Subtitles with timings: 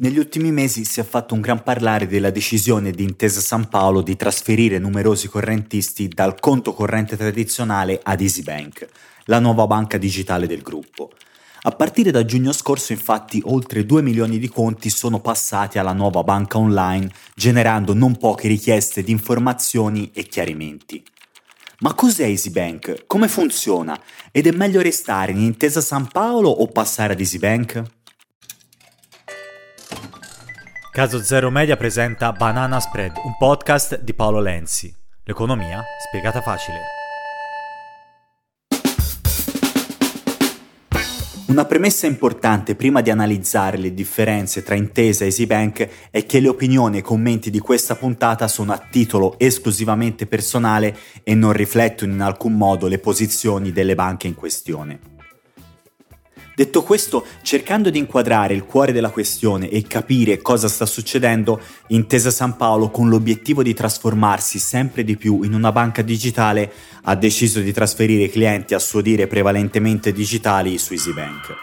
[0.00, 4.00] Negli ultimi mesi si è fatto un gran parlare della decisione di Intesa San Paolo
[4.00, 8.88] di trasferire numerosi correntisti dal conto corrente tradizionale ad EasyBank,
[9.24, 11.10] la nuova banca digitale del gruppo.
[11.62, 16.22] A partire da giugno scorso infatti oltre 2 milioni di conti sono passati alla nuova
[16.22, 21.02] banca online generando non poche richieste di informazioni e chiarimenti.
[21.80, 23.06] Ma cos'è EasyBank?
[23.08, 24.00] Come funziona?
[24.30, 27.97] Ed è meglio restare in Intesa San Paolo o passare ad EasyBank?
[30.98, 34.92] Caso Zero Media presenta Banana Spread, un podcast di Paolo Lenzi.
[35.22, 36.78] L'economia spiegata facile.
[41.46, 46.48] Una premessa importante prima di analizzare le differenze tra Intesa e EasyBank è che le
[46.48, 52.12] opinioni e i commenti di questa puntata sono a titolo esclusivamente personale e non riflettono
[52.12, 55.17] in alcun modo le posizioni delle banche in questione.
[56.58, 62.32] Detto questo, cercando di inquadrare il cuore della questione e capire cosa sta succedendo, Intesa
[62.32, 67.60] San Paolo, con l'obiettivo di trasformarsi sempre di più in una banca digitale, ha deciso
[67.60, 71.54] di trasferire i clienti a suo dire prevalentemente digitali su EasyBank.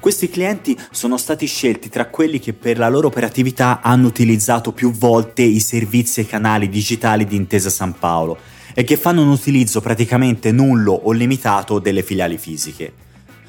[0.00, 4.90] Questi clienti sono stati scelti tra quelli che per la loro operatività hanno utilizzato più
[4.90, 8.38] volte i servizi e canali digitali di Intesa San Paolo
[8.74, 12.92] e che fanno un utilizzo praticamente nullo o limitato delle filiali fisiche.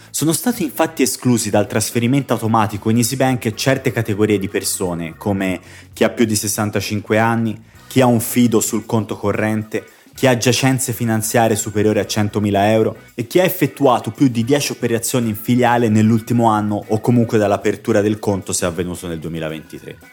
[0.10, 5.60] Sono stati infatti esclusi dal trasferimento automatico in EasyBank certe categorie di persone, come
[5.92, 10.38] chi ha più di 65 anni, chi ha un fido sul conto corrente, chi ha
[10.38, 15.36] giacenze finanziarie superiori a 100.000 euro e chi ha effettuato più di 10 operazioni in
[15.36, 20.13] filiale nell'ultimo anno o comunque dall'apertura del conto se avvenuto nel 2023.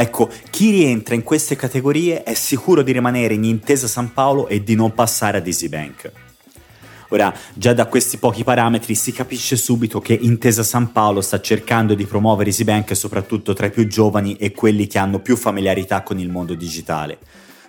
[0.00, 4.62] Ecco, chi rientra in queste categorie è sicuro di rimanere in Intesa San Paolo e
[4.62, 6.12] di non passare ad EasyBank.
[7.08, 11.94] Ora, già da questi pochi parametri si capisce subito che Intesa San Paolo sta cercando
[11.94, 16.20] di promuovere EasyBank soprattutto tra i più giovani e quelli che hanno più familiarità con
[16.20, 17.18] il mondo digitale.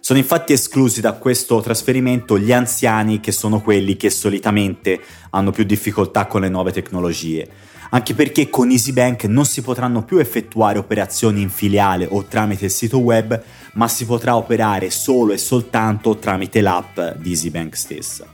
[0.09, 5.63] Sono infatti esclusi da questo trasferimento gli anziani che sono quelli che solitamente hanno più
[5.63, 7.47] difficoltà con le nuove tecnologie
[7.91, 12.71] anche perché con EasyBank non si potranno più effettuare operazioni in filiale o tramite il
[12.71, 13.39] sito web,
[13.73, 18.25] ma si potrà operare solo e soltanto tramite l'app di EasyBank stessa.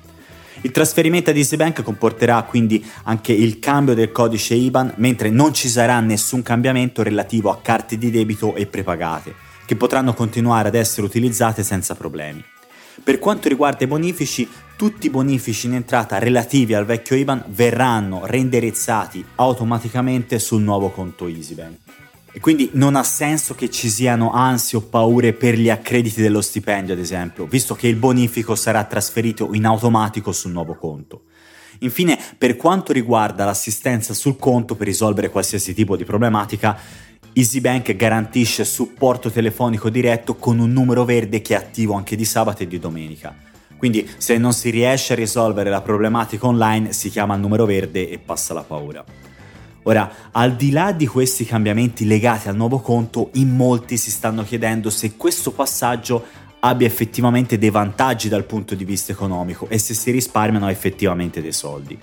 [0.61, 5.67] Il trasferimento ad EasyBank comporterà quindi anche il cambio del codice IBAN, mentre non ci
[5.67, 11.05] sarà nessun cambiamento relativo a carte di debito e prepagate, che potranno continuare ad essere
[11.05, 12.43] utilizzate senza problemi.
[13.03, 18.25] Per quanto riguarda i bonifici, tutti i bonifici in entrata relativi al vecchio IBAN verranno
[18.25, 21.77] renderizzati automaticamente sul nuovo conto EasyBank.
[22.31, 26.41] E quindi non ha senso che ci siano ansie o paure per gli accrediti dello
[26.41, 31.23] stipendio, ad esempio, visto che il bonifico sarà trasferito in automatico sul nuovo conto.
[31.79, 36.77] Infine, per quanto riguarda l'assistenza sul conto per risolvere qualsiasi tipo di problematica,
[37.37, 42.63] EasyBank garantisce supporto telefonico diretto con un numero verde che è attivo anche di sabato
[42.63, 43.35] e di domenica.
[43.75, 48.09] Quindi se non si riesce a risolvere la problematica online si chiama il numero verde
[48.09, 49.03] e passa la paura.
[49.83, 54.43] Ora, al di là di questi cambiamenti legati al nuovo conto, in molti si stanno
[54.43, 56.23] chiedendo se questo passaggio
[56.61, 61.51] abbia effettivamente dei vantaggi dal punto di vista economico e se si risparmiano effettivamente dei
[61.51, 61.99] soldi.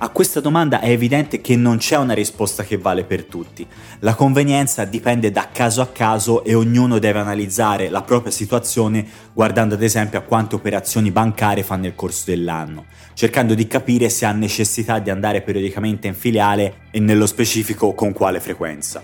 [0.00, 3.66] A questa domanda è evidente che non c'è una risposta che vale per tutti.
[3.98, 9.74] La convenienza dipende da caso a caso e ognuno deve analizzare la propria situazione guardando
[9.74, 14.30] ad esempio a quante operazioni bancarie fa nel corso dell'anno, cercando di capire se ha
[14.30, 19.02] necessità di andare periodicamente in filiale e nello specifico con quale frequenza.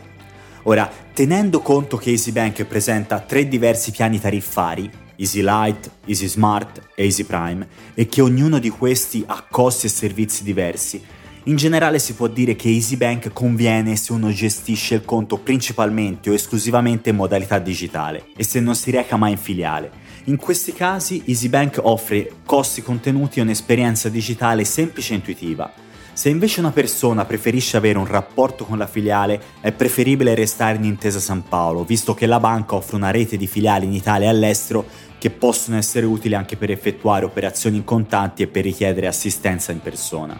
[0.62, 7.04] Ora, tenendo conto che EasyBank presenta tre diversi piani tariffari, Easy Light, Easy Smart e
[7.04, 11.02] Easy Prime, e che ognuno di questi ha costi e servizi diversi,
[11.46, 16.32] in generale si può dire che EasyBank conviene se uno gestisce il conto principalmente o
[16.32, 19.90] esclusivamente in modalità digitale e se non si reca mai in filiale.
[20.24, 25.70] In questi casi EasyBank offre costi contenuti e un'esperienza digitale semplice e intuitiva,
[26.14, 30.84] se invece una persona preferisce avere un rapporto con la filiale, è preferibile restare in
[30.84, 34.30] Intesa San Paolo, visto che la banca offre una rete di filiali in Italia e
[34.30, 34.86] all'estero
[35.18, 39.80] che possono essere utili anche per effettuare operazioni in contanti e per richiedere assistenza in
[39.80, 40.38] persona.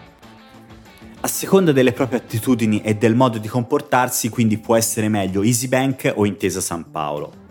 [1.19, 6.13] A seconda delle proprie attitudini e del modo di comportarsi, quindi può essere meglio EasyBank
[6.15, 7.43] o Intesa San Paolo.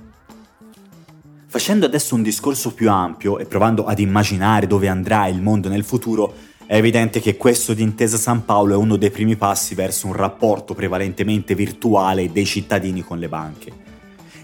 [1.46, 5.84] Facendo adesso un discorso più ampio e provando ad immaginare dove andrà il mondo nel
[5.84, 6.32] futuro,
[6.66, 10.14] è evidente che questo di Intesa San Paolo è uno dei primi passi verso un
[10.14, 13.72] rapporto prevalentemente virtuale dei cittadini con le banche.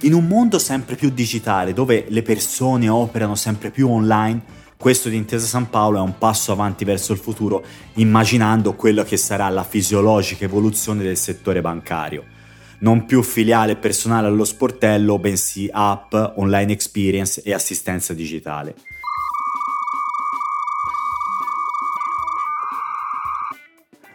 [0.02, 4.43] In un mondo sempre più digitale, dove le persone operano sempre più online,
[4.81, 7.62] Questo di Intesa San Paolo è un passo avanti verso il futuro,
[7.96, 12.25] immaginando quello che sarà la fisiologica evoluzione del settore bancario.
[12.78, 18.75] Non più filiale personale allo sportello, bensì app, online experience e assistenza digitale.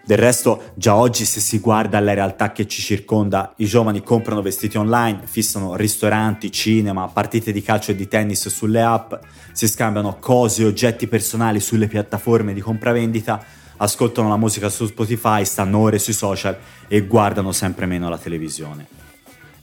[0.05, 4.43] Del resto, già oggi se si guarda alla realtà che ci circonda, i giovani comprano
[4.43, 9.15] vestiti online, fissano ristoranti, cinema, partite di calcio e di tennis sulle app,
[9.51, 13.43] si scambiano cose e oggetti personali sulle piattaforme di compravendita,
[13.77, 16.55] ascoltano la musica su Spotify, stanno ore sui social
[16.87, 18.85] e guardano sempre meno la televisione.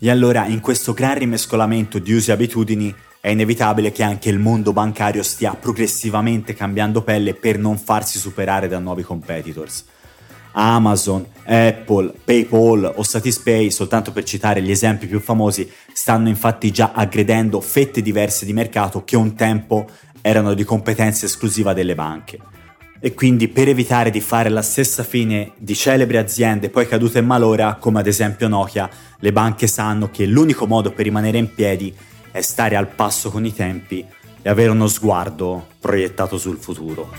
[0.00, 4.41] E allora, in questo gran rimescolamento di usi e abitudini, è inevitabile che anche il
[4.41, 9.85] mondo bancario stia progressivamente cambiando pelle per non farsi superare da nuovi competitors.
[10.53, 16.93] Amazon, Apple, PayPal o Satispay, soltanto per citare gli esempi più famosi, stanno infatti già
[16.95, 19.89] aggredendo fette diverse di mercato che un tempo
[20.21, 22.39] erano di competenza esclusiva delle banche.
[23.01, 27.27] E quindi per evitare di fare la stessa fine di celebri aziende poi cadute in
[27.27, 28.89] malora, come ad esempio Nokia,
[29.19, 31.93] le banche sanno che l'unico modo per rimanere in piedi
[32.31, 34.07] è stare al passo con i tempi
[34.41, 37.11] e avere uno sguardo proiettato sul futuro.